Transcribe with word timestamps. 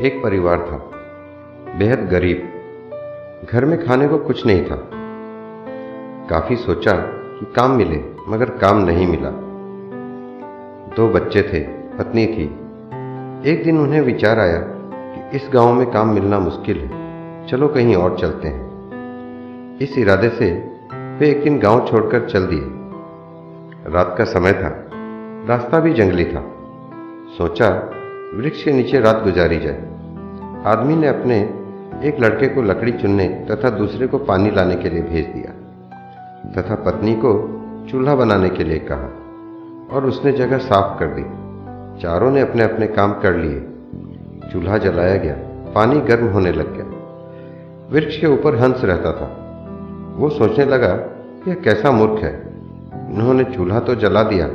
एक 0.00 0.22
परिवार 0.22 0.58
था। 0.58 0.90
बेहद 1.78 2.08
गरीब। 2.08 2.48
घर 3.52 3.64
में 3.64 3.86
खाने 3.86 4.08
को 4.08 4.18
कुछ 4.18 4.46
नहीं 4.46 4.64
था। 4.64 4.90
काफ़ी 6.30 6.56
सोचा 6.56 6.92
कि 6.92 7.52
काम 7.56 7.70
मिले, 7.70 8.04
मगर 8.28 8.50
काम 8.50 8.78
नहीं 8.78 9.06
मिला। 9.06 9.30
दो 10.96 11.08
बच्चे 11.08 11.42
थे, 11.42 11.60
पत्नी 11.98 12.26
थी। 12.26 12.44
एक 13.50 13.62
दिन 13.64 13.78
उन्हें 13.78 14.00
विचार 14.00 14.38
आया 14.38 14.58
कि 14.88 15.36
इस 15.36 15.50
गाँव 15.54 15.72
में 15.72 15.90
काम 15.90 16.14
मिलना 16.14 16.38
मुश्किल 16.38 16.78
है। 16.78 16.90
चलो 17.46 17.68
कहीं 17.68 17.96
और 17.96 18.18
चलते 18.18 18.48
हैं। 18.48 18.66
इस 19.78 19.98
इरादे 19.98 20.28
से 20.28 20.50
वे 21.18 21.30
एक 21.30 21.42
दिन 21.42 21.58
गाँव 21.58 21.86
छोड़कर 21.86 22.28
चल 22.28 22.46
दिए। 22.46 22.62
रात 23.92 24.14
का 24.18 24.24
समय 24.24 24.52
था। 24.52 24.90
रास्ता 25.48 25.80
भी 25.80 25.92
जंगली 25.92 26.24
था। 26.24 26.52
सोचा 27.38 27.90
वृक्ष 28.34 28.62
के 28.62 28.72
नीचे 28.72 29.00
रात 29.00 29.22
गुजारी 29.24 29.58
जाए। 29.58 29.78
आदमी 30.66 30.96
ने 30.96 31.08
अपने 31.08 31.38
एक 32.08 32.20
लड़के 32.20 32.46
को 32.46 32.62
लकड़ी 32.62 32.92
चुनने 32.92 33.46
तथा 33.50 33.70
दूसरे 33.70 34.06
को 34.06 34.18
पानी 34.18 34.50
लाने 34.50 34.74
के 34.74 34.90
लिए 34.90 35.02
भेज 35.02 35.26
दिया, 35.26 35.52
तथा 36.52 36.74
पत्नी 36.74 37.14
को 37.14 37.32
चूल्हा 37.90 38.14
बनाने 38.14 38.48
के 38.48 38.64
लिए 38.64 38.78
कहा 38.78 39.06
और 39.92 40.06
उसने 40.06 40.32
जगह 40.32 40.58
साफ़ 40.58 40.98
कर 40.98 41.06
दी। 41.06 41.22
चारों 42.02 42.30
ने 42.30 42.40
अपने 42.40 42.62
अपने 42.62 42.86
काम 42.86 43.12
कर 43.12 43.34
लिए। 43.34 43.60
चूल्हा 44.52 44.78
जलाया 44.78 45.16
गया। 45.16 45.34
पानी 45.74 46.00
गर्म 46.00 46.26
होने 46.26 46.52
लग 46.52 46.76
गया। 46.76 46.86
वृक्ष 47.92 48.20
के 48.20 48.26
ऊपर 48.26 48.56
हंस 48.56 48.84
रहता 48.84 49.12
था। 49.12 49.42
वो 50.16 50.28
सोचने 50.28 50.64
लगा, 50.64 50.92
यह 51.48 51.54
कैसा 51.54 51.90
मूर्ख 51.90 52.22
है? 52.22 52.42
इन्होंने 53.10 53.44
चूल्हा 53.44 53.80
तो 53.80 53.94
जला 53.94 54.22
दिया, 54.22 54.46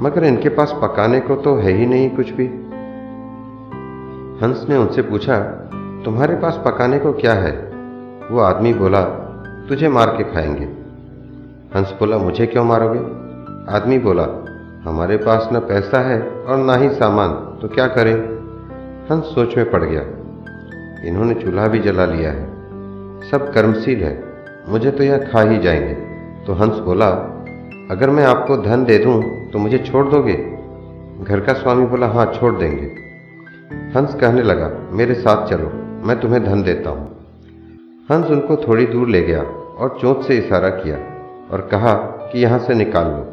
मगर 0.00 0.24
इनके 0.24 0.48
पास 0.48 0.74
पकाने 0.82 1.20
को 1.20 1.36
तो 1.36 1.56
है 1.56 1.72
ही 1.72 1.86
नहीं 1.86 2.10
कुछ 2.10 2.30
भी। 2.30 2.65
हंस 4.42 4.66
ने 4.68 4.76
उनसे 4.76 5.02
पूछा, 5.02 5.38
तुम्हारे 6.04 6.34
पास 6.36 6.60
पकाने 6.64 6.98
को 6.98 7.12
क्या 7.12 7.32
है? 7.32 7.52
वो 8.30 8.40
आदमी 8.40 8.72
बोला, 8.74 9.02
तुझे 9.68 9.88
मार 9.88 10.06
के 10.08 10.24
खाएँगे। 10.24 10.64
हंस 11.74 11.94
बोला, 12.00 12.18
मुझे 12.18 12.46
क्यों 12.46 12.64
मारोगे? 12.64 12.98
आदमी 13.72 13.98
बोला, 13.98 14.26
हमारे 14.84 15.16
पास 15.16 15.48
न 15.52 15.60
पैसा 15.60 16.00
है 16.00 16.20
और 16.20 16.56
ना 16.56 16.74
ही 16.74 16.90
सामान 16.90 17.30
तो 17.62 17.68
क्या 17.68 17.86
करें? 17.86 18.14
हंस 19.10 19.24
सोच 19.24 19.56
में 19.56 19.70
पड़ 19.70 19.82
गया, 19.84 20.02
इन्होंने 21.08 21.34
चूल्हा 21.34 21.66
भी 21.66 21.78
जला 21.78 22.04
लिया 22.04 22.30
है, 22.30 22.44
सब 23.30 23.50
कर्मशील 23.54 24.04
है, 24.04 24.22
मुझे 24.68 24.90
तो 24.90 25.04
यह 25.04 25.18
खा 25.32 25.40
ही 25.42 25.58
जाएँगे। 25.58 25.94
तो 26.46 26.52
हंस 26.52 26.78
बोला, 26.80 27.10
अगर 27.90 28.10
मैं 28.10 28.24
आपको 28.24 28.56
धन 28.56 28.84
दे 28.84 28.98
दूँ 28.98 29.22
तो 29.52 29.58
मुझे 29.58 29.78
छोड़ 29.78 30.06
दोगे? 30.06 30.36
घर 31.22 31.40
का 31.40 31.52
स्वामी 31.52 31.86
बोला 31.86 32.08
हाँ 32.08 32.26
छोड़ 32.32 32.54
देंगे। 32.54 33.05
हंस 33.96 34.14
कहने 34.14 34.42
लगा, 34.42 34.70
मेरे 34.92 35.14
साथ 35.14 35.46
चलो, 35.46 35.72
मैं 36.06 36.20
तुम्हें 36.20 36.44
धन 36.44 36.62
देता 36.62 36.90
हूँ। 36.90 37.16
हंस 38.10 38.30
उनको 38.30 38.56
थोड़ी 38.56 38.86
दूर 38.86 39.08
ले 39.08 39.22
गया 39.22 39.42
और 39.78 39.98
चोंच 40.00 40.24
से 40.24 40.36
इशारा 40.38 40.68
किया 40.68 40.96
और 41.50 41.60
कहा 41.60 41.94
कि 41.94 42.42
यहाँ 42.42 42.58
से 42.58 42.74
निकाल 42.74 43.06
लो। 43.06 43.26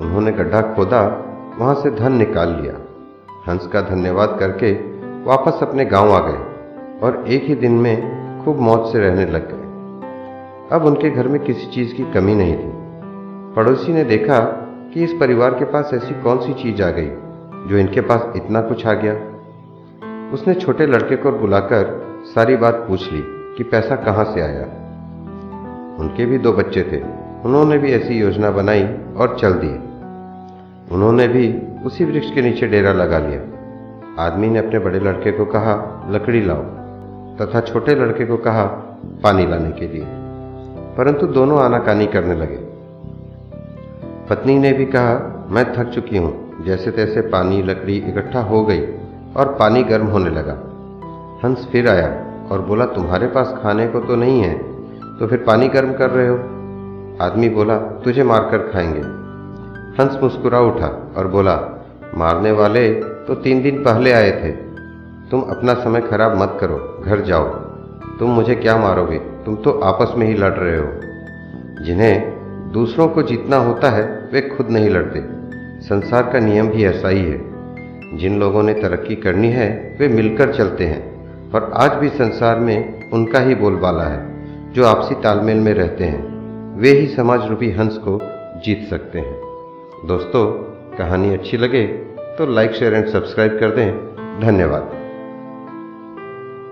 उन्होंने 0.00 0.32
गड्ढा 0.32 0.60
खोदा, 0.60 1.24
वहाँ 1.58 1.74
से 1.74 1.90
धन 1.90 2.12
निकाल 2.12 2.48
लिया। 2.48 2.74
हंस 3.48 3.66
का 3.66 3.80
धन्यवाद 3.80 4.36
करके 4.40 4.72
वापस 5.24 5.62
अपने 5.62 5.84
गाँव 5.84 6.12
आ 6.12 6.18
गए 6.18 6.38
और 7.02 7.24
एक 7.28 7.44
ही 7.44 7.54
दिन 7.54 7.72
में 7.72 7.96
खूब 8.44 8.60
मौज 8.60 8.92
से 8.92 8.98
रहने 8.98 9.26
लग 9.26 9.48
गए। 9.48 9.62
अब 10.76 10.84
उनके 10.84 11.10
घर 11.10 11.28
में 11.28 11.40
किसी 11.40 11.66
चीज़ 11.66 11.94
की 11.94 12.02
कमी 12.02 12.34
नहीं 12.34 12.56
थी। 12.56 12.72
पड़ोसी 13.56 13.92
ने 13.92 14.04
देखा 14.04 14.40
कि 14.94 15.04
इस 15.04 15.12
परिवार 15.12 15.50
के 15.50 15.64
पास 15.64 15.90
ऐसी 15.94 16.22
कौन 16.22 16.38
सी 16.38 16.54
चीज़ 16.54 16.82
आ 16.82 16.90
गई, 16.90 17.10
जो 17.68 17.76
इनके 17.76 18.00
पास 18.00 18.32
इतना 18.36 18.60
कुछ 18.60 18.86
आ 18.86 18.92
गया। 18.92 19.37
उसने 20.32 20.54
छोटे 20.54 20.86
लड़के 20.86 21.16
को 21.16 21.32
बुलाकर 21.32 22.08
सारी 22.34 22.56
बात 22.56 22.74
पूछ 22.74 23.12
ली 23.12 23.24
कि 23.26 23.64
पैसा 23.64 23.96
कहाँ 23.96 24.24
से 24.24 24.40
आया। 24.40 24.64
उनके 26.00 26.26
भी 26.26 26.38
दो 26.38 26.52
बच्चे 26.52 26.82
थे। 26.82 27.00
उन्होंने 27.44 27.78
भी 27.78 27.92
ऐसी 27.92 28.14
योजना 28.14 28.50
बनाई 28.50 28.84
और 29.16 29.36
चल 29.40 29.52
दिए। 29.52 29.74
उन्होंने 30.94 31.28
भी 31.28 31.60
उसी 31.84 32.04
वृक्ष 32.04 32.34
के 32.34 32.42
नीचे 32.42 32.66
डेरा 32.66 32.92
लगा 32.92 33.18
लिया। 33.18 33.58
आदमी 34.22 34.48
ने 34.48 34.58
अपने 34.58 34.78
बड़े 34.78 35.00
लड़के 35.00 35.32
को 35.32 35.44
कहा, 35.44 36.06
लकड़ी 36.10 36.42
लाओ। 36.42 36.62
तथा 37.36 37.60
छोटे 37.60 37.94
लड़के 37.94 38.26
को 38.26 38.36
कहा, 38.36 38.64
पानी 39.22 39.46
लाने 39.46 39.70
के 39.70 39.88
लिए। 39.88 40.04
परंतु 40.96 41.26
दोनों 41.26 41.60
आनाकानी 41.60 42.06
करने 42.06 42.34
लगे। 42.34 42.58
पत्नी 44.30 44.58
ने 44.58 44.72
भी 44.72 44.84
कहा, 44.84 45.46
मैं 45.50 45.72
थक 45.74 45.84
चुकी 45.84 46.16
हूँ। 46.16 46.64
जैसे 46.64 46.90
तैसे 46.90 47.20
पानी, 47.20 47.62
लकड़ी 47.62 47.96
इकट्ठा 47.96 48.40
हो 48.40 48.64
गई। 48.64 48.86
और 49.38 49.56
पानी 49.58 49.82
गर्म 49.82 50.06
होने 50.06 50.30
लगा। 50.30 50.58
हंस 51.44 51.68
फिर 51.72 51.88
आया 51.88 52.08
और 52.50 52.60
बोला, 52.60 52.86
तुम्हारे 52.86 53.26
पास 53.26 53.54
खाने 53.62 53.86
को 53.86 54.00
तो 54.00 54.16
नहीं 54.16 54.40
है 54.40 54.58
तो 55.18 55.26
फिर 55.26 55.44
पानी 55.46 55.68
गर्म 55.68 55.92
कर 55.92 56.10
रहे 56.10 56.28
हो? 56.28 56.36
आदमी 57.22 57.48
बोला, 57.48 57.78
तुझे 57.78 58.22
मारकर 58.22 58.58
खाएँगे। 58.58 59.00
हंस 60.02 60.22
मुस्कुरा 60.22 60.60
उठा 60.60 61.14
और 61.16 61.28
बोला, 61.28 61.84
मारने 62.14 62.52
वाले 62.52 62.94
तो 62.94 63.34
तीन 63.34 63.62
दिन 63.62 63.84
पहले 63.84 64.12
आए 64.12 64.30
थे। 64.30 64.50
तुम 65.30 65.40
अपना 65.40 65.74
समय 65.74 66.00
खराब 66.00 66.42
मत 66.42 66.56
करो, 66.60 67.02
घर 67.06 67.20
जाओ। 67.20 67.44
तुम 68.18 68.30
मुझे 68.30 68.54
क्या 68.54 68.76
मारोगे? 68.76 69.18
तुम 69.18 69.56
तो 69.56 69.70
आपस 69.70 70.12
में 70.16 70.26
ही 70.26 70.34
लड़ 70.34 70.52
रहे 70.52 70.78
हो। 70.78 70.88
जिन्हें 71.84 72.38
दूसरों 72.72 73.08
को 73.08 73.22
जीतना 73.22 73.56
होता 73.56 73.90
है, 73.90 74.30
वे 74.32 74.40
खुद 74.40 74.70
नहीं 74.70 74.90
लड़ते। 74.90 75.20
संसार 75.80 76.22
का 76.22 76.38
नियम 76.38 76.68
भी 76.68 76.84
ऐसा 76.84 77.08
ही 77.08 77.24
है। 77.24 77.47
जिन 78.14 78.40
लोगों 78.40 78.62
ने 78.62 78.74
तरक्की 78.74 79.16
करनी 79.16 79.48
है, 79.48 79.96
वे 80.00 80.08
मिलकर 80.08 80.54
चलते 80.54 80.84
हैं। 80.84 81.18
और 81.52 81.72
आज 81.74 81.92
भी 81.92 82.08
संसार 82.08 82.58
में 82.58 83.10
उनका 83.10 83.40
ही 83.40 83.54
बोलबाला 83.54 84.04
है, 84.04 84.28
जो 84.72 84.86
आपसी 84.86 85.14
तालमेल 85.14 85.56
में 85.56 85.74
रहते 85.74 86.04
हैं। 86.04 86.38
वे 86.78 86.88
ही 86.88 87.06
समाज 87.06 87.46
रूपी 87.46 87.70
हंस 87.70 87.98
को 87.98 88.18
जीत 88.64 88.86
सकते 88.90 89.18
हैं। 89.18 89.34
दोस्तों, 90.06 90.46
कहानी 90.98 91.34
अच्छी 91.34 91.56
लगे 91.56 91.86
तो 92.38 92.46
लाइक, 92.46 92.72
शेयर 92.72 92.94
एंड 92.94 93.06
सब्सक्राइब 93.06 93.60
कर 93.60 93.70
दें। 93.70 93.92
धन्यवाद। 94.40 94.97